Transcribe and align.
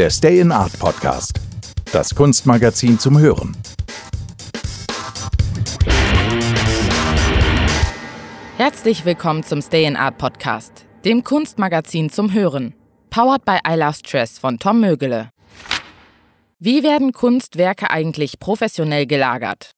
der 0.00 0.08
Stay 0.08 0.40
in 0.40 0.50
Art 0.50 0.78
Podcast. 0.78 1.38
Das 1.92 2.14
Kunstmagazin 2.14 2.98
zum 2.98 3.18
Hören. 3.18 3.54
Herzlich 8.56 9.04
willkommen 9.04 9.42
zum 9.42 9.60
Stay 9.60 9.84
in 9.84 9.96
Art 9.96 10.16
Podcast, 10.16 10.86
dem 11.04 11.22
Kunstmagazin 11.22 12.08
zum 12.08 12.32
Hören. 12.32 12.72
Powered 13.10 13.44
by 13.44 13.58
I 13.68 13.74
Love 13.74 13.92
Stress 13.92 14.38
von 14.38 14.58
Tom 14.58 14.80
Mögele. 14.80 15.28
Wie 16.58 16.82
werden 16.82 17.12
Kunstwerke 17.12 17.90
eigentlich 17.90 18.40
professionell 18.40 19.06
gelagert? 19.06 19.72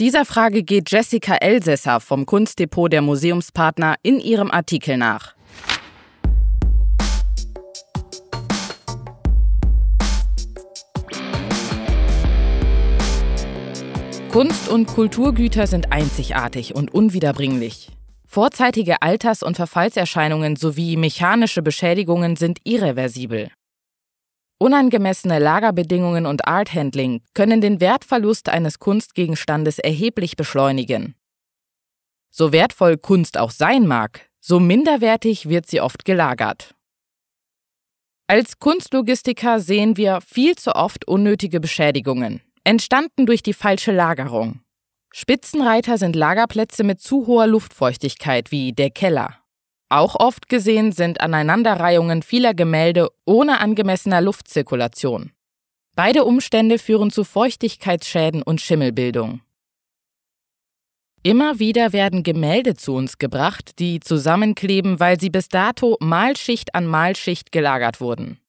Dieser 0.00 0.24
Frage 0.24 0.62
geht 0.62 0.90
Jessica 0.90 1.34
Elsässer 1.34 2.00
vom 2.00 2.24
Kunstdepot 2.24 2.90
der 2.90 3.02
Museumspartner 3.02 3.96
in 4.02 4.20
ihrem 4.20 4.50
Artikel 4.50 4.96
nach. 4.96 5.34
Kunst- 14.34 14.68
und 14.68 14.86
Kulturgüter 14.86 15.68
sind 15.68 15.92
einzigartig 15.92 16.74
und 16.74 16.92
unwiederbringlich. 16.92 17.92
Vorzeitige 18.26 19.00
Alters- 19.00 19.44
und 19.44 19.54
Verfallserscheinungen 19.54 20.56
sowie 20.56 20.96
mechanische 20.96 21.62
Beschädigungen 21.62 22.34
sind 22.34 22.58
irreversibel. 22.64 23.52
Unangemessene 24.58 25.38
Lagerbedingungen 25.38 26.26
und 26.26 26.48
Arthandling 26.48 27.22
können 27.34 27.60
den 27.60 27.80
Wertverlust 27.80 28.48
eines 28.48 28.80
Kunstgegenstandes 28.80 29.78
erheblich 29.78 30.34
beschleunigen. 30.34 31.14
So 32.30 32.50
wertvoll 32.50 32.96
Kunst 32.96 33.38
auch 33.38 33.52
sein 33.52 33.86
mag, 33.86 34.28
so 34.40 34.58
minderwertig 34.58 35.48
wird 35.48 35.68
sie 35.68 35.80
oft 35.80 36.04
gelagert. 36.04 36.74
Als 38.26 38.58
Kunstlogistiker 38.58 39.60
sehen 39.60 39.96
wir 39.96 40.20
viel 40.22 40.56
zu 40.56 40.74
oft 40.74 41.06
unnötige 41.06 41.60
Beschädigungen, 41.60 42.40
entstanden 42.64 43.26
durch 43.26 43.42
die 43.42 43.52
falsche 43.52 43.92
Lagerung. 43.92 44.60
Spitzenreiter 45.12 45.96
sind 45.96 46.16
Lagerplätze 46.16 46.82
mit 46.82 47.00
zu 47.00 47.26
hoher 47.26 47.46
Luftfeuchtigkeit 47.46 48.50
wie 48.50 48.72
der 48.72 48.90
Keller. 48.90 49.38
Auch 49.88 50.16
oft 50.16 50.48
gesehen 50.48 50.90
sind 50.90 51.20
Aneinanderreihungen 51.20 52.22
vieler 52.22 52.52
Gemälde 52.52 53.10
ohne 53.26 53.60
angemessener 53.60 54.20
Luftzirkulation. 54.20 55.30
Beide 55.94 56.24
Umstände 56.24 56.80
führen 56.80 57.12
zu 57.12 57.22
Feuchtigkeitsschäden 57.22 58.42
und 58.42 58.60
Schimmelbildung. 58.60 59.40
Immer 61.22 61.58
wieder 61.58 61.92
werden 61.92 62.22
Gemälde 62.22 62.74
zu 62.74 62.94
uns 62.94 63.18
gebracht, 63.18 63.78
die 63.78 64.00
zusammenkleben, 64.00 65.00
weil 65.00 65.20
sie 65.20 65.30
bis 65.30 65.48
dato 65.48 65.96
Malschicht 66.00 66.74
an 66.74 66.86
Malschicht 66.86 67.52
gelagert 67.52 68.00
wurden. 68.00 68.40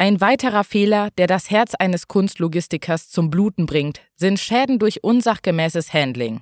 Ein 0.00 0.22
weiterer 0.22 0.64
Fehler, 0.64 1.10
der 1.18 1.26
das 1.26 1.50
Herz 1.50 1.74
eines 1.74 2.08
Kunstlogistikers 2.08 3.10
zum 3.10 3.28
Bluten 3.28 3.66
bringt, 3.66 4.00
sind 4.16 4.40
Schäden 4.40 4.78
durch 4.78 5.04
unsachgemäßes 5.04 5.92
Handling. 5.92 6.40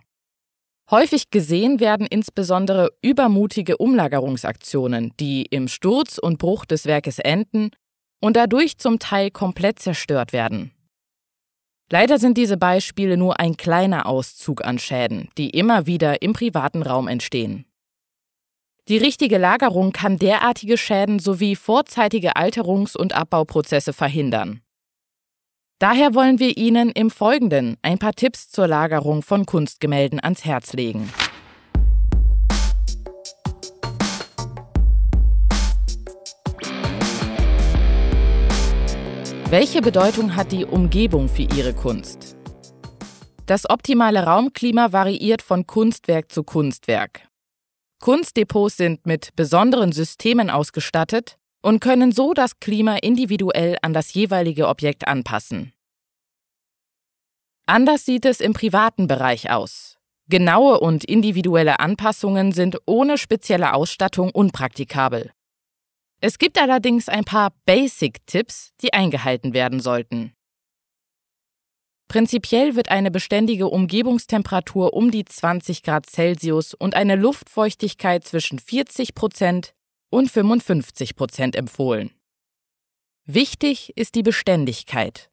Häufig 0.92 1.30
gesehen 1.30 1.80
werden 1.80 2.06
insbesondere 2.06 2.90
übermutige 3.02 3.76
Umlagerungsaktionen, 3.78 5.12
die 5.18 5.42
im 5.42 5.66
Sturz 5.66 6.18
und 6.18 6.38
Bruch 6.38 6.66
des 6.66 6.86
Werkes 6.86 7.18
enden 7.18 7.70
und 8.20 8.36
dadurch 8.36 8.78
zum 8.78 9.00
Teil 9.00 9.32
komplett 9.32 9.80
zerstört 9.80 10.32
werden. 10.32 10.70
Leider 11.90 12.20
sind 12.20 12.38
diese 12.38 12.58
Beispiele 12.58 13.16
nur 13.16 13.40
ein 13.40 13.56
kleiner 13.56 14.06
Auszug 14.06 14.64
an 14.64 14.78
Schäden, 14.78 15.30
die 15.36 15.50
immer 15.50 15.86
wieder 15.88 16.22
im 16.22 16.32
privaten 16.32 16.84
Raum 16.84 17.08
entstehen. 17.08 17.64
Die 18.88 18.96
richtige 18.96 19.36
Lagerung 19.36 19.92
kann 19.92 20.18
derartige 20.18 20.78
Schäden 20.78 21.18
sowie 21.18 21.56
vorzeitige 21.56 22.36
Alterungs- 22.36 22.96
und 22.96 23.12
Abbauprozesse 23.12 23.92
verhindern. 23.92 24.62
Daher 25.78 26.14
wollen 26.14 26.38
wir 26.38 26.56
Ihnen 26.56 26.90
im 26.90 27.10
Folgenden 27.10 27.76
ein 27.82 27.98
paar 27.98 28.14
Tipps 28.14 28.48
zur 28.48 28.66
Lagerung 28.66 29.20
von 29.20 29.44
Kunstgemälden 29.44 30.20
ans 30.20 30.46
Herz 30.46 30.72
legen. 30.72 31.12
Welche 39.50 39.82
Bedeutung 39.82 40.34
hat 40.34 40.50
die 40.50 40.64
Umgebung 40.64 41.28
für 41.28 41.42
Ihre 41.42 41.74
Kunst? 41.74 42.36
Das 43.44 43.68
optimale 43.68 44.24
Raumklima 44.24 44.92
variiert 44.92 45.42
von 45.42 45.66
Kunstwerk 45.66 46.32
zu 46.32 46.42
Kunstwerk. 46.42 47.27
Kunstdepots 48.00 48.76
sind 48.76 49.06
mit 49.06 49.34
besonderen 49.34 49.92
Systemen 49.92 50.50
ausgestattet 50.50 51.38
und 51.62 51.80
können 51.80 52.12
so 52.12 52.34
das 52.34 52.60
Klima 52.60 52.96
individuell 52.96 53.76
an 53.82 53.92
das 53.92 54.14
jeweilige 54.14 54.68
Objekt 54.68 55.08
anpassen. 55.08 55.72
Anders 57.66 58.06
sieht 58.06 58.24
es 58.24 58.40
im 58.40 58.54
privaten 58.54 59.08
Bereich 59.08 59.50
aus. 59.50 59.98
Genaue 60.28 60.80
und 60.80 61.04
individuelle 61.04 61.80
Anpassungen 61.80 62.52
sind 62.52 62.78
ohne 62.86 63.18
spezielle 63.18 63.74
Ausstattung 63.74 64.30
unpraktikabel. 64.30 65.32
Es 66.20 66.38
gibt 66.38 66.58
allerdings 66.58 67.08
ein 67.08 67.24
paar 67.24 67.52
Basic-Tipps, 67.64 68.72
die 68.82 68.92
eingehalten 68.92 69.54
werden 69.54 69.80
sollten. 69.80 70.34
Prinzipiell 72.08 72.74
wird 72.74 72.90
eine 72.90 73.10
beständige 73.10 73.68
Umgebungstemperatur 73.68 74.94
um 74.94 75.10
die 75.10 75.26
20 75.26 75.82
Grad 75.82 76.06
Celsius 76.06 76.72
und 76.72 76.94
eine 76.94 77.16
Luftfeuchtigkeit 77.16 78.24
zwischen 78.24 78.58
40 78.58 79.14
Prozent 79.14 79.74
und 80.10 80.30
55 80.30 81.16
Prozent 81.16 81.54
empfohlen. 81.54 82.10
Wichtig 83.26 83.92
ist 83.94 84.14
die 84.14 84.22
Beständigkeit. 84.22 85.30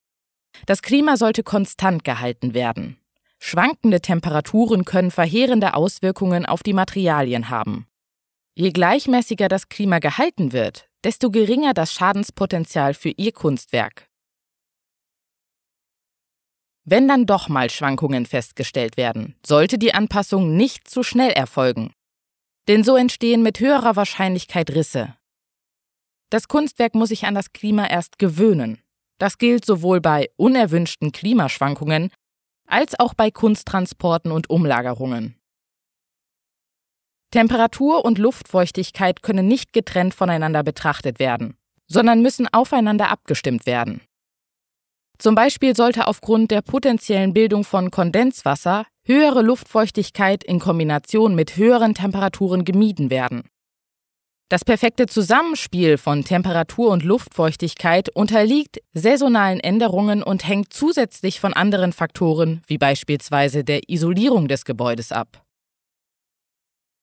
Das 0.66 0.82
Klima 0.82 1.16
sollte 1.16 1.44
konstant 1.44 2.04
gehalten 2.04 2.54
werden. 2.54 2.98
Schwankende 3.40 4.02
Temperaturen 4.02 4.84
können 4.84 5.12
verheerende 5.12 5.76
Auswirkungen 5.76 6.46
auf 6.46 6.62
die 6.62 6.74
Materialien 6.74 7.50
haben. 7.50 7.88
Je 8.54 8.72
gleichmäßiger 8.72 9.48
das 9.48 9.70
Klima 9.70 10.00
gehalten 10.00 10.52
wird, 10.52 10.90
desto 11.06 11.30
geringer 11.30 11.74
das 11.74 11.94
Schadenspotenzial 11.94 12.94
für 12.94 13.10
Ihr 13.10 13.32
Kunstwerk. 13.32 14.10
Wenn 16.86 17.08
dann 17.08 17.26
doch 17.26 17.50
mal 17.50 17.72
Schwankungen 17.72 18.28
festgestellt 18.28 18.96
werden, 18.96 19.36
sollte 19.46 19.80
die 19.80 19.96
Anpassung 19.96 20.56
nicht 20.56 20.88
zu 20.88 21.02
schnell 21.02 21.32
erfolgen. 21.32 21.94
Denn 22.68 22.84
so 22.84 22.96
entstehen 22.96 23.42
mit 23.42 23.60
höherer 23.60 23.96
Wahrscheinlichkeit 23.96 24.70
Risse. 24.70 25.16
Das 26.30 26.48
Kunstwerk 26.48 26.94
muss 26.94 27.10
sich 27.10 27.26
an 27.26 27.34
das 27.34 27.54
Klima 27.54 27.88
erst 27.88 28.20
gewöhnen. 28.20 28.82
Das 29.18 29.40
gilt 29.40 29.66
sowohl 29.66 30.00
bei 30.00 30.30
unerwünschten 30.38 31.12
Klimaschwankungen 31.12 32.12
als 32.68 33.00
auch 33.00 33.14
bei 33.14 33.32
Kunsttransporten 33.32 34.32
und 34.32 34.50
Umlagerungen. 34.50 35.36
Temperatur 37.32 38.06
und 38.06 38.18
Luftfeuchtigkeit 38.18 39.22
können 39.22 39.48
nicht 39.48 39.74
getrennt 39.74 40.14
voneinander 40.14 40.64
betrachtet 40.64 41.20
werden, 41.20 41.58
sondern 41.88 42.22
müssen 42.22 42.48
aufeinander 42.52 43.10
abgestimmt 43.10 43.66
werden. 43.66 44.02
Zum 45.18 45.36
Beispiel 45.36 45.76
sollte 45.76 46.08
aufgrund 46.08 46.52
der 46.52 46.62
potenziellen 46.62 47.34
Bildung 47.34 47.64
von 47.64 47.92
Kondenswasser 47.92 48.86
höhere 49.06 49.42
Luftfeuchtigkeit 49.42 50.44
in 50.44 50.60
Kombination 50.60 51.36
mit 51.36 51.58
höheren 51.58 51.94
Temperaturen 51.94 52.66
gemieden 52.66 53.10
werden. 53.10 53.44
Das 54.50 54.64
perfekte 54.64 55.08
Zusammenspiel 55.08 55.98
von 55.98 56.24
Temperatur 56.24 56.92
und 56.92 57.04
Luftfeuchtigkeit 57.04 58.10
unterliegt 58.10 58.80
saisonalen 58.94 59.60
Änderungen 59.60 60.22
und 60.22 60.48
hängt 60.48 60.72
zusätzlich 60.72 61.40
von 61.40 61.54
anderen 61.54 61.94
Faktoren, 61.94 62.62
wie 62.68 62.78
beispielsweise 62.78 63.64
der 63.64 63.90
Isolierung 63.90 64.48
des 64.48 64.64
Gebäudes 64.64 65.12
ab. 65.12 65.44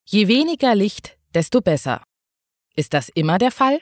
Je 0.09 0.29
weniger 0.29 0.77
Licht, 0.77 1.19
desto 1.35 1.61
besser. 1.61 2.03
Ist 2.77 2.95
das 2.95 3.09
immer 3.09 3.39
der 3.39 3.51
Fall? 3.51 3.81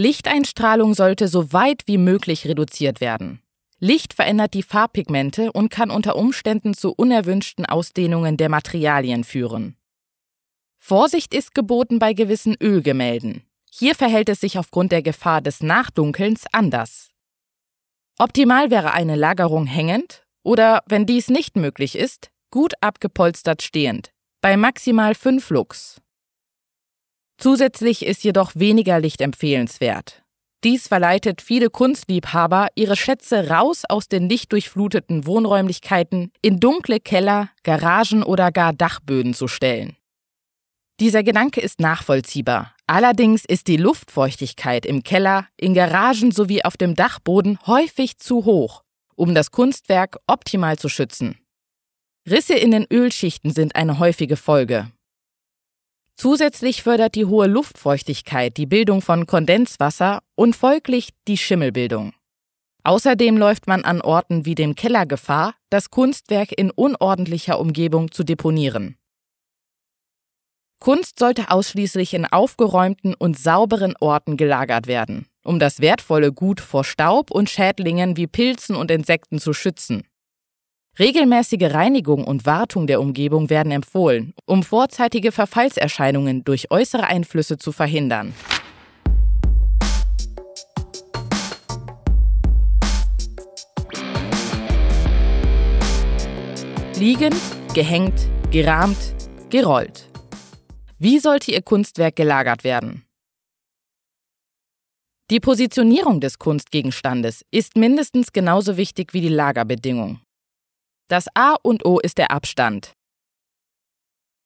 Lichteinstrahlung 0.00 0.94
sollte 0.94 1.28
so 1.28 1.52
weit 1.52 1.82
wie 1.84 1.98
möglich 1.98 2.46
reduziert 2.46 3.02
werden. 3.02 3.42
Licht 3.80 4.14
verändert 4.14 4.54
die 4.54 4.62
Farbpigmente 4.62 5.52
und 5.52 5.68
kann 5.68 5.90
unter 5.90 6.16
Umständen 6.16 6.72
zu 6.72 6.94
unerwünschten 6.94 7.66
Ausdehnungen 7.66 8.38
der 8.38 8.48
Materialien 8.48 9.24
führen. 9.24 9.76
Vorsicht 10.78 11.34
ist 11.34 11.54
geboten 11.54 11.98
bei 11.98 12.14
gewissen 12.14 12.56
Ölgemälden. 12.62 13.42
Hier 13.70 13.94
verhält 13.94 14.30
es 14.30 14.40
sich 14.40 14.58
aufgrund 14.58 14.90
der 14.90 15.02
Gefahr 15.02 15.42
des 15.42 15.62
Nachdunkelns 15.62 16.44
anders. 16.50 17.10
Optimal 18.18 18.70
wäre 18.70 18.94
eine 18.94 19.16
Lagerung 19.16 19.66
hängend 19.66 20.24
oder, 20.42 20.82
wenn 20.86 21.04
dies 21.04 21.28
nicht 21.28 21.56
möglich 21.56 21.94
ist, 21.94 22.30
gut 22.50 22.72
abgepolstert 22.80 23.60
stehend, 23.60 24.12
bei 24.40 24.56
maximal 24.56 25.14
5 25.14 25.50
Lux. 25.50 26.00
Zusätzlich 27.40 28.04
ist 28.04 28.22
jedoch 28.22 28.52
weniger 28.54 29.00
Licht 29.00 29.20
empfehlenswert. 29.20 30.22
Dies 30.62 30.86
verleitet 30.86 31.40
viele 31.40 31.70
Kunstliebhaber, 31.70 32.68
ihre 32.74 32.96
Schätze 32.96 33.48
raus 33.48 33.82
aus 33.88 34.08
den 34.08 34.28
lichtdurchfluteten 34.28 35.26
Wohnräumlichkeiten 35.26 36.32
in 36.42 36.60
dunkle 36.60 37.00
Keller, 37.00 37.48
Garagen 37.62 38.22
oder 38.22 38.52
gar 38.52 38.74
Dachböden 38.74 39.34
zu 39.34 39.48
stellen. 39.48 39.96
Dieser 41.00 41.22
Gedanke 41.22 41.62
ist 41.62 41.80
nachvollziehbar, 41.80 42.74
Allerdings 42.90 43.44
ist 43.44 43.68
die 43.68 43.76
Luftfeuchtigkeit 43.76 44.84
im 44.84 45.04
Keller, 45.04 45.46
in 45.56 45.74
Garagen 45.74 46.32
sowie 46.32 46.64
auf 46.64 46.76
dem 46.76 46.96
Dachboden 46.96 47.56
häufig 47.64 48.18
zu 48.18 48.44
hoch, 48.44 48.82
um 49.14 49.32
das 49.32 49.52
Kunstwerk 49.52 50.16
optimal 50.26 50.76
zu 50.76 50.88
schützen. 50.88 51.38
Risse 52.28 52.54
in 52.54 52.72
den 52.72 52.86
Ölschichten 52.92 53.52
sind 53.52 53.76
eine 53.76 54.00
häufige 54.00 54.36
Folge. 54.36 54.90
Zusätzlich 56.20 56.82
fördert 56.82 57.14
die 57.14 57.24
hohe 57.24 57.46
Luftfeuchtigkeit 57.46 58.58
die 58.58 58.66
Bildung 58.66 59.00
von 59.00 59.24
Kondenswasser 59.24 60.20
und 60.34 60.54
folglich 60.54 61.14
die 61.26 61.38
Schimmelbildung. 61.38 62.12
Außerdem 62.84 63.38
läuft 63.38 63.66
man 63.66 63.86
an 63.86 64.02
Orten 64.02 64.44
wie 64.44 64.54
dem 64.54 64.74
Keller 64.74 65.06
Gefahr, 65.06 65.54
das 65.70 65.88
Kunstwerk 65.88 66.52
in 66.52 66.70
unordentlicher 66.70 67.58
Umgebung 67.58 68.12
zu 68.12 68.22
deponieren. 68.22 68.98
Kunst 70.78 71.18
sollte 71.18 71.50
ausschließlich 71.50 72.12
in 72.12 72.26
aufgeräumten 72.26 73.14
und 73.14 73.38
sauberen 73.38 73.94
Orten 73.98 74.36
gelagert 74.36 74.88
werden, 74.88 75.26
um 75.42 75.58
das 75.58 75.80
wertvolle 75.80 76.34
Gut 76.34 76.60
vor 76.60 76.84
Staub 76.84 77.30
und 77.30 77.48
Schädlingen 77.48 78.18
wie 78.18 78.26
Pilzen 78.26 78.76
und 78.76 78.90
Insekten 78.90 79.38
zu 79.38 79.54
schützen. 79.54 80.02
Regelmäßige 80.98 81.72
Reinigung 81.72 82.24
und 82.24 82.46
Wartung 82.46 82.86
der 82.86 83.00
Umgebung 83.00 83.48
werden 83.48 83.70
empfohlen, 83.70 84.34
um 84.44 84.62
vorzeitige 84.64 85.30
Verfallserscheinungen 85.30 86.42
durch 86.42 86.70
äußere 86.70 87.06
Einflüsse 87.06 87.58
zu 87.58 87.70
verhindern. 87.70 88.34
Liegend, 96.98 97.40
gehängt, 97.72 98.28
gerahmt, 98.50 99.14
gerollt. 99.48 100.10
Wie 100.98 101.18
sollte 101.18 101.52
Ihr 101.52 101.62
Kunstwerk 101.62 102.16
gelagert 102.16 102.62
werden? 102.62 103.06
Die 105.30 105.40
Positionierung 105.40 106.20
des 106.20 106.38
Kunstgegenstandes 106.38 107.42
ist 107.52 107.76
mindestens 107.76 108.32
genauso 108.32 108.76
wichtig 108.76 109.14
wie 109.14 109.20
die 109.20 109.28
Lagerbedingung. 109.28 110.20
Das 111.10 111.26
A 111.34 111.56
und 111.64 111.84
O 111.84 111.98
ist 111.98 112.18
der 112.18 112.30
Abstand. 112.30 112.92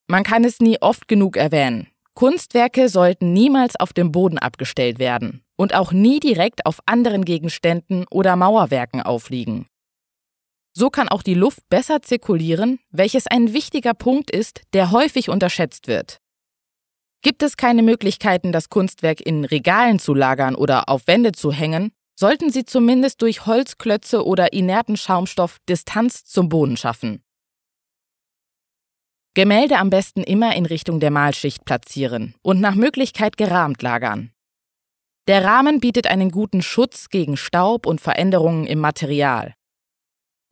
Man 0.08 0.24
kann 0.24 0.44
es 0.44 0.60
nie 0.60 0.80
oft 0.80 1.08
genug 1.08 1.36
erwähnen. 1.36 1.88
Kunstwerke 2.14 2.88
sollten 2.88 3.34
niemals 3.34 3.76
auf 3.76 3.92
dem 3.92 4.12
Boden 4.12 4.38
abgestellt 4.38 4.98
werden 4.98 5.44
und 5.56 5.74
auch 5.74 5.92
nie 5.92 6.20
direkt 6.20 6.64
auf 6.64 6.80
anderen 6.86 7.26
Gegenständen 7.26 8.06
oder 8.10 8.36
Mauerwerken 8.36 9.02
aufliegen. 9.02 9.66
So 10.72 10.88
kann 10.88 11.10
auch 11.10 11.22
die 11.22 11.34
Luft 11.34 11.68
besser 11.68 12.00
zirkulieren, 12.00 12.80
welches 12.90 13.26
ein 13.26 13.52
wichtiger 13.52 13.92
Punkt 13.92 14.30
ist, 14.30 14.62
der 14.72 14.90
häufig 14.90 15.28
unterschätzt 15.28 15.86
wird. 15.86 16.16
Gibt 17.20 17.42
es 17.42 17.58
keine 17.58 17.82
Möglichkeiten, 17.82 18.52
das 18.52 18.70
Kunstwerk 18.70 19.20
in 19.20 19.44
Regalen 19.44 19.98
zu 19.98 20.14
lagern 20.14 20.54
oder 20.54 20.88
auf 20.88 21.06
Wände 21.08 21.32
zu 21.32 21.52
hängen, 21.52 21.92
sollten 22.14 22.50
Sie 22.50 22.64
zumindest 22.64 23.22
durch 23.22 23.46
Holzklötze 23.46 24.24
oder 24.24 24.52
inerten 24.52 24.96
Schaumstoff 24.96 25.58
Distanz 25.68 26.24
zum 26.24 26.48
Boden 26.48 26.76
schaffen. 26.76 27.22
Gemälde 29.34 29.78
am 29.78 29.90
besten 29.90 30.22
immer 30.22 30.54
in 30.54 30.64
Richtung 30.64 31.00
der 31.00 31.10
Malschicht 31.10 31.64
platzieren 31.64 32.34
und 32.42 32.60
nach 32.60 32.76
Möglichkeit 32.76 33.36
gerahmt 33.36 33.82
lagern. 33.82 34.30
Der 35.26 35.44
Rahmen 35.44 35.80
bietet 35.80 36.06
einen 36.06 36.30
guten 36.30 36.62
Schutz 36.62 37.08
gegen 37.08 37.36
Staub 37.36 37.86
und 37.86 38.00
Veränderungen 38.00 38.66
im 38.66 38.78
Material. 38.78 39.54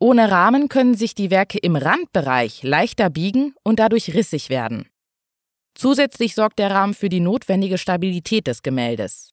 Ohne 0.00 0.32
Rahmen 0.32 0.68
können 0.68 0.96
sich 0.96 1.14
die 1.14 1.30
Werke 1.30 1.58
im 1.58 1.76
Randbereich 1.76 2.64
leichter 2.64 3.08
biegen 3.08 3.54
und 3.62 3.78
dadurch 3.78 4.14
rissig 4.14 4.48
werden. 4.48 4.88
Zusätzlich 5.74 6.34
sorgt 6.34 6.58
der 6.58 6.72
Rahmen 6.72 6.94
für 6.94 7.08
die 7.08 7.20
notwendige 7.20 7.78
Stabilität 7.78 8.48
des 8.48 8.62
Gemäldes. 8.62 9.31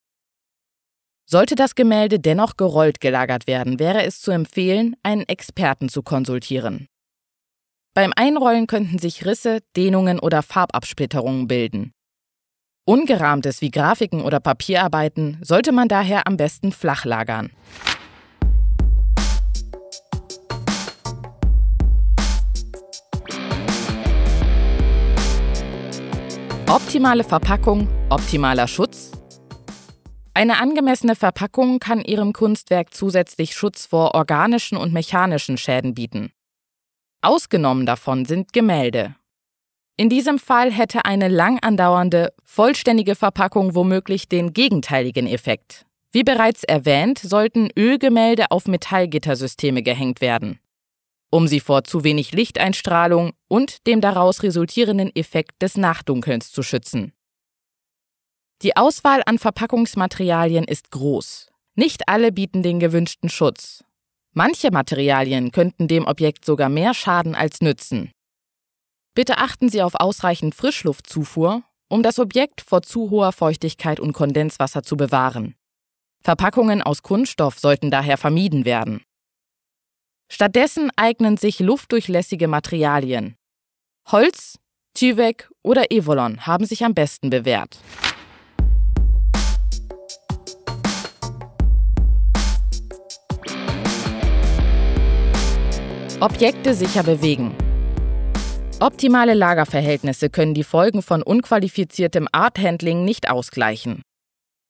Sollte 1.31 1.53
das 1.53 1.75
Gemälde 1.75 2.19
dennoch 2.19 2.57
gerollt 2.57 2.99
gelagert 2.99 3.45
werden, 3.45 3.77
wäre 3.77 4.03
es 4.03 4.19
zu 4.19 4.31
empfehlen, 4.31 4.95
einen 5.03 5.29
Experten 5.29 5.87
zu 5.87 6.01
konsultieren. 6.01 6.87
Beim 7.93 8.13
Einrollen 8.15 8.65
könnten 8.65 8.97
sich 8.97 9.27
Risse, 9.27 9.59
Dehnungen 9.77 10.19
oder 10.19 10.41
Farbabsplitterungen 10.41 11.47
bilden. 11.47 11.91
Ungerahmtes 12.83 13.61
wie 13.61 13.69
Grafiken 13.69 14.21
oder 14.21 14.39
Papierarbeiten 14.39 15.37
sollte 15.43 15.71
man 15.71 15.87
daher 15.87 16.25
am 16.25 16.35
besten 16.35 16.71
flach 16.71 17.05
lagern. 17.05 17.51
Optimale 26.67 27.23
Verpackung, 27.23 27.87
optimaler 28.09 28.67
Schutz. 28.67 29.18
Eine 30.33 30.59
angemessene 30.59 31.15
Verpackung 31.15 31.79
kann 31.79 32.01
Ihrem 32.01 32.33
Kunstwerk 32.33 32.93
zusätzlich 32.93 33.53
Schutz 33.55 33.85
vor 33.85 34.15
organischen 34.15 34.77
und 34.77 34.93
mechanischen 34.93 35.57
Schäden 35.57 35.93
bieten. 35.93 36.31
Ausgenommen 37.21 37.85
davon 37.85 38.25
sind 38.25 38.53
Gemälde. 38.53 39.15
In 39.97 40.09
diesem 40.09 40.39
Fall 40.39 40.71
hätte 40.71 41.03
eine 41.05 41.27
lang 41.27 41.59
andauernde, 41.61 42.33
vollständige 42.45 43.15
Verpackung 43.15 43.75
womöglich 43.75 44.29
den 44.29 44.53
gegenteiligen 44.53 45.27
Effekt. 45.27 45.85
Wie 46.11 46.23
bereits 46.23 46.63
erwähnt, 46.63 47.19
sollten 47.19 47.69
Ölgemälde 47.77 48.51
auf 48.51 48.67
Metallgittersysteme 48.67 49.83
gehängt 49.83 50.21
werden 50.21 50.59
um 51.31 51.47
sie 51.47 51.59
vor 51.59 51.83
zu 51.83 52.03
wenig 52.03 52.31
Lichteinstrahlung 52.31 53.33
und 53.47 53.85
dem 53.87 54.01
daraus 54.01 54.43
resultierenden 54.43 55.15
Effekt 55.15 55.61
des 55.61 55.77
Nachdunkelns 55.77 56.51
zu 56.51 56.63
schützen. 56.63 57.13
Die 58.61 58.75
Auswahl 58.75 59.21
an 59.25 59.39
Verpackungsmaterialien 59.39 60.65
ist 60.65 60.91
groß. 60.91 61.49
Nicht 61.75 62.09
alle 62.09 62.33
bieten 62.33 62.61
den 62.61 62.81
gewünschten 62.81 63.29
Schutz. 63.29 63.85
Manche 64.33 64.69
Materialien 64.71 65.51
könnten 65.51 65.87
dem 65.87 66.05
Objekt 66.05 66.43
sogar 66.43 66.67
mehr 66.67 66.93
schaden 66.93 67.35
als 67.35 67.61
nützen. 67.61 68.11
Bitte 69.15 69.37
achten 69.37 69.69
Sie 69.69 69.81
auf 69.81 69.95
ausreichend 69.95 70.55
Frischluftzufuhr, 70.55 71.63
um 71.87 72.03
das 72.03 72.19
Objekt 72.19 72.59
vor 72.59 72.81
zu 72.81 73.09
hoher 73.09 73.31
Feuchtigkeit 73.31 73.99
und 73.99 74.11
Kondenswasser 74.11 74.83
zu 74.83 74.97
bewahren. 74.97 75.55
Verpackungen 76.21 76.81
aus 76.81 77.01
Kunststoff 77.01 77.57
sollten 77.59 77.91
daher 77.91 78.17
vermieden 78.17 78.65
werden. 78.65 79.01
Stattdessen 80.29 80.91
eignen 80.97 81.37
sich 81.37 81.59
luftdurchlässige 81.59 82.49
Materialien. 82.49 83.35
Holz, 84.11 84.59
Tyvek 84.93 85.49
oder 85.63 85.91
Evolon 85.91 86.45
haben 86.45 86.65
sich 86.65 86.83
am 86.83 86.93
besten 86.93 87.29
bewährt. 87.29 87.79
Objekte 96.21 96.73
sicher 96.73 97.03
bewegen. 97.03 97.55
Optimale 98.81 99.33
Lagerverhältnisse 99.33 100.29
können 100.29 100.53
die 100.53 100.65
Folgen 100.65 101.01
von 101.01 101.23
unqualifiziertem 101.23 102.27
Arthandling 102.33 103.05
nicht 103.05 103.29
ausgleichen. 103.29 104.01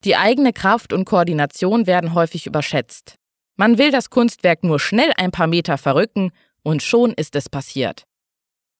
Die 0.04 0.14
eigene 0.14 0.52
Kraft 0.52 0.92
und 0.92 1.06
Koordination 1.06 1.88
werden 1.88 2.14
häufig 2.14 2.46
überschätzt. 2.46 3.16
Man 3.56 3.78
will 3.78 3.90
das 3.90 4.10
Kunstwerk 4.10 4.62
nur 4.62 4.78
schnell 4.78 5.12
ein 5.16 5.32
paar 5.32 5.48
Meter 5.48 5.76
verrücken 5.76 6.30
und 6.62 6.84
schon 6.84 7.12
ist 7.14 7.34
es 7.34 7.48
passiert. 7.48 8.04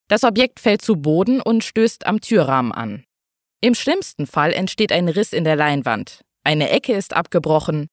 Das 0.06 0.22
Objekt 0.22 0.60
fällt 0.60 0.80
zu 0.80 0.94
Boden 0.94 1.40
und 1.40 1.64
stößt 1.64 2.06
am 2.06 2.20
Türrahmen 2.20 2.70
an. 2.70 3.02
Im 3.60 3.74
schlimmsten 3.74 4.28
Fall 4.28 4.52
entsteht 4.52 4.92
ein 4.92 5.08
Riss 5.08 5.32
in 5.32 5.42
der 5.42 5.56
Leinwand, 5.56 6.20
eine 6.44 6.70
Ecke 6.70 6.92
ist 6.92 7.14
abgebrochen 7.14 7.88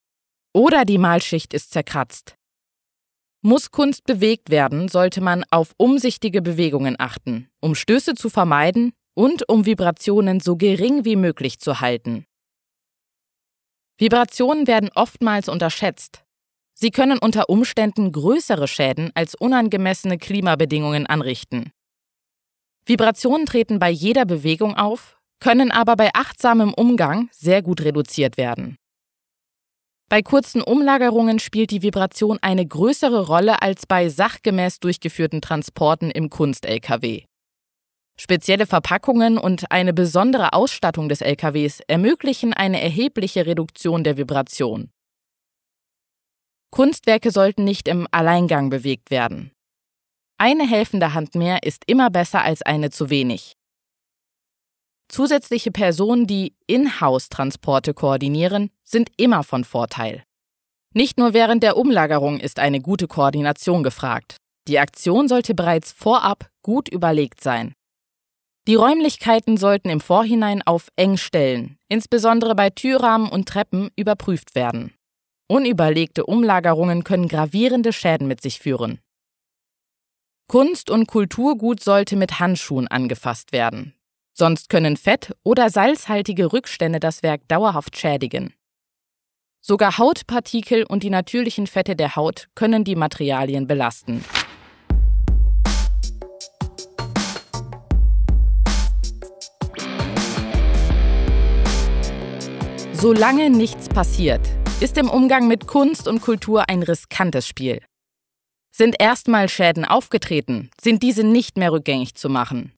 oder 0.53 0.86
die 0.86 1.00
Malschicht 1.00 1.55
ist 1.55 1.72
zerkratzt. 1.72 2.37
Muss 3.41 3.72
Kunst 3.72 4.06
bewegt 4.06 4.50
werden, 4.50 4.88
sollte 4.89 5.22
man 5.22 5.44
auf 5.51 5.74
umsichtige 5.77 6.41
Bewegungen 6.41 6.96
achten, 7.00 7.50
um 7.62 7.75
Stöße 7.75 8.15
zu 8.15 8.29
vermeiden 8.29 8.94
und 9.15 9.48
um 9.48 9.65
Vibrationen 9.65 10.39
so 10.39 10.56
gering 10.56 11.06
wie 11.06 11.15
möglich 11.15 11.60
zu 11.60 11.79
halten. 11.79 12.25
Vibrationen 13.98 14.67
werden 14.67 14.89
oftmals 14.94 15.50
unterschätzt, 15.50 16.24
Sie 16.79 16.91
können 16.91 17.17
unter 17.17 17.50
Umständen 17.50 18.12
größere 18.12 18.67
Schäden 18.67 19.10
als 19.15 19.34
unangemessene 19.34 20.20
Klimabedingungen 20.20 21.08
anrichten. 21.08 21.72
Vibrationen 22.86 23.48
treten 23.48 23.79
bei 23.79 23.89
jeder 23.89 24.25
Bewegung 24.25 24.75
auf, 24.75 25.17
können 25.39 25.72
aber 25.72 25.96
bei 25.96 26.12
achtsamem 26.13 26.75
Umgang 26.75 27.29
sehr 27.32 27.63
gut 27.63 27.82
reduziert 27.82 28.38
werden. 28.38 28.77
Bei 30.10 30.22
kurzen 30.22 30.62
Umlagerungen 30.62 31.38
spielt 31.38 31.70
die 31.70 31.82
Vibration 31.82 32.40
eine 32.42 32.66
größere 32.66 33.28
Rolle 33.28 33.62
als 33.62 33.86
bei 33.86 34.08
sachgemäß 34.08 34.80
durchgeführten 34.80 35.42
Transporten 35.42 36.12
im 36.12 36.30
Kunst-LKW. 36.30 37.26
Spezielle 38.18 38.66
Verpackungen 38.66 39.38
und 39.38 39.70
eine 39.70 39.94
besondere 39.94 40.54
Ausstattung 40.54 41.10
des 41.10 41.20
LKWs 41.20 41.82
ermöglichen 41.88 42.54
eine 42.54 42.82
erhebliche 42.82 43.46
Reduktion 43.46 44.06
der 44.06 44.16
Vibration. 44.16 44.92
Kunstwerke 46.72 47.30
sollten 47.30 47.66
nicht 47.66 47.90
im 47.90 48.08
Alleingang 48.12 48.70
bewegt 48.70 49.12
werden. 49.12 49.52
Eine 50.38 50.68
helfende 50.70 51.14
Hand 51.14 51.36
mehr 51.36 51.64
ist 51.64 51.84
immer 51.86 52.10
besser 52.10 52.44
als 52.44 52.62
eine 52.62 52.92
zu 52.92 53.10
wenig. 53.10 53.57
Zusätzliche 55.10 55.72
Personen, 55.72 56.28
die 56.28 56.54
In-house-Transporte 56.68 57.94
koordinieren, 57.94 58.72
sind 58.84 59.10
immer 59.18 59.44
von 59.44 59.64
Vorteil. 59.64 60.24
Nicht 60.94 61.18
nur 61.18 61.34
während 61.34 61.64
der 61.64 61.78
Umlagerung 61.78 62.40
ist 62.40 62.60
eine 62.60 62.82
gute 62.82 63.08
Koordination 63.08 63.84
gefragt. 63.84 64.38
Die 64.68 64.80
Aktion 64.80 65.28
sollte 65.28 65.54
bereits 65.54 65.92
vorab 65.92 66.50
gut 66.62 66.90
überlegt 66.90 67.42
sein. 67.42 67.74
Die 68.68 68.76
Räumlichkeiten 68.76 69.56
sollten 69.56 69.90
im 69.90 70.02
Vorhinein 70.02 70.62
auf 70.62 70.90
Engstellen, 70.98 71.78
insbesondere 71.88 72.54
bei 72.54 72.70
Türrahmen 72.70 73.30
und 73.30 73.48
Treppen, 73.48 73.92
überprüft 73.96 74.56
werden. 74.56 74.94
Unüberlegte 75.48 76.26
Umlagerungen 76.26 77.06
können 77.06 77.30
gravierende 77.30 77.94
Schäden 77.94 78.28
mit 78.28 78.42
sich 78.42 78.60
führen. 78.60 79.00
Kunst 80.50 80.90
und 80.90 81.08
Kulturgut 81.08 81.82
sollte 81.82 82.18
mit 82.18 82.40
Handschuhen 82.40 82.90
angefasst 82.90 83.54
werden. 83.54 83.94
Sonst 84.39 84.70
können 84.70 84.98
fett- 84.98 85.36
oder 85.41 85.72
salzhaltige 85.72 86.53
Rückstände 86.53 87.00
das 87.00 87.24
Werk 87.24 87.48
dauerhaft 87.48 87.98
schädigen. 87.98 88.53
Sogar 89.62 89.98
Hautpartikel 89.98 90.84
und 90.84 91.01
die 91.01 91.10
natürlichen 91.10 91.65
Fette 91.65 91.96
der 91.96 92.15
Haut 92.15 92.48
können 92.53 92.84
die 92.84 92.96
Materialien 92.96 93.65
belasten. 93.65 94.24
Solange 102.94 103.50
nichts 103.50 103.89
passiert, 103.89 104.41
ist 104.79 105.00
im 105.00 105.10
Umgang 105.10 105.48
mit 105.48 105.65
Kunst 105.65 106.08
und 106.08 106.22
Kultur 106.22 106.70
ein 106.70 106.84
riskantes 106.84 107.48
Spiel. 107.48 107.82
Sind 108.72 108.98
erstmal 109.00 109.50
Schäden 109.50 109.84
aufgetreten, 109.84 110.70
sind 110.79 111.01
diese 111.01 111.24
nicht 111.24 111.58
mehr 111.58 111.72
rückgängig 111.72 112.13
zu 112.13 112.29
machen. 112.29 112.76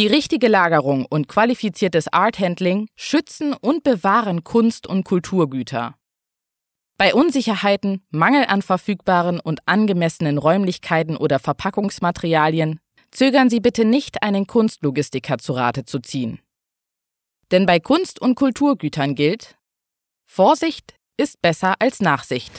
Die 0.00 0.06
richtige 0.06 0.48
Lagerung 0.48 1.04
und 1.04 1.28
qualifiziertes 1.28 2.10
Art-Handling 2.10 2.88
schützen 2.96 3.52
und 3.52 3.82
bewahren 3.82 4.44
Kunst- 4.44 4.86
und 4.86 5.04
Kulturgüter. 5.04 5.94
Bei 6.96 7.12
Unsicherheiten, 7.12 8.02
Mangel 8.08 8.46
an 8.46 8.62
verfügbaren 8.62 9.40
und 9.40 9.60
angemessenen 9.66 10.38
Räumlichkeiten 10.38 11.18
oder 11.18 11.38
Verpackungsmaterialien 11.38 12.80
zögern 13.10 13.50
Sie 13.50 13.60
bitte 13.60 13.84
nicht, 13.84 14.22
einen 14.22 14.46
Kunstlogistiker 14.46 15.36
zu 15.36 15.52
Rate 15.52 15.84
zu 15.84 15.98
ziehen. 15.98 16.40
Denn 17.50 17.66
bei 17.66 17.78
Kunst- 17.78 18.22
und 18.22 18.36
Kulturgütern 18.36 19.14
gilt, 19.14 19.58
Vorsicht 20.24 20.94
ist 21.18 21.42
besser 21.42 21.74
als 21.78 22.00
Nachsicht. 22.00 22.52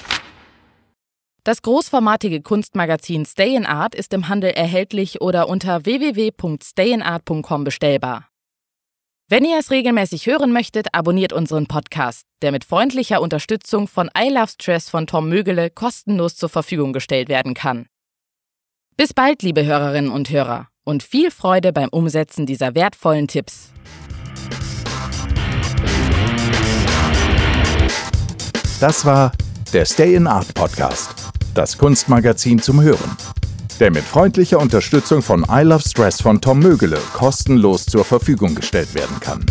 Das 1.44 1.64
großformatige 1.64 2.44
Kunstmagazin 2.44 3.26
Stay 3.26 3.56
in 3.56 3.66
Art 3.66 3.96
ist 3.96 4.14
im 4.14 4.28
Handel 4.28 4.52
erhältlich 4.52 5.22
oder 5.22 5.50
unter 5.50 5.86
www.stayinart.com 5.86 7.64
bestellbar. 7.64 8.28
Wenn 9.28 9.44
ihr 9.44 9.58
es 9.58 9.72
regelmäßig 9.72 10.28
hören 10.28 10.54
möchtet, 10.54 10.94
abonniert 10.94 11.34
unseren 11.34 11.66
Podcast, 11.66 12.28
der 12.44 12.52
mit 12.52 12.64
freundlicher 12.64 13.22
Unterstützung 13.22 13.88
von 13.88 14.12
I 14.16 14.30
Love 14.30 14.50
Stress 14.50 14.90
von 14.90 15.08
Tom 15.08 15.30
Mögele 15.30 15.72
kostenlos 15.72 16.36
zur 16.36 16.50
Verfügung 16.50 16.94
gestellt 16.94 17.28
werden 17.28 17.56
kann. 17.56 17.88
Bis 18.96 19.12
bald, 19.12 19.42
liebe 19.42 19.66
Hörerinnen 19.66 20.12
und 20.12 20.30
Hörer, 20.30 20.68
und 20.84 21.02
viel 21.02 21.32
Freude 21.32 21.74
beim 21.74 21.90
Umsetzen 21.90 22.46
dieser 22.46 22.76
wertvollen 22.76 23.28
Tipps. 23.28 23.72
Das 28.80 29.06
war 29.06 29.32
der 29.74 29.86
Stay 29.86 30.16
in 30.16 30.28
Art 30.28 30.54
Podcast, 30.54 31.21
das 31.54 31.78
Kunstmagazin 31.78 32.62
zum 32.62 32.82
Hören, 32.82 33.18
der 33.80 33.92
mit 33.92 34.04
freundlicher 34.04 34.60
Unterstützung 34.60 35.22
von 35.22 35.46
I 35.50 35.62
Love 35.64 35.88
Stress 35.88 36.22
von 36.22 36.40
Tom 36.40 36.60
Mögele 36.60 36.98
kostenlos 37.14 37.86
zur 37.86 38.06
Verfügung 38.06 38.56
gestellt 38.56 38.94
werden 38.94 39.20
kann. 39.20 39.46